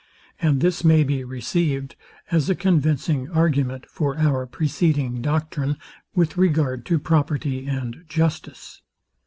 And 0.41 0.61
this 0.61 0.83
may 0.83 1.03
be 1.03 1.23
received 1.23 1.95
as 2.31 2.49
a 2.49 2.55
convincing 2.55 3.29
argument 3.29 3.85
for 3.85 4.17
our 4.17 4.47
preceding 4.47 5.21
doctrine 5.21 5.77
with 6.15 6.37
regard 6.37 6.87
to 6.87 6.97
property 6.97 7.67
and 7.67 8.03
justice. 8.09 8.81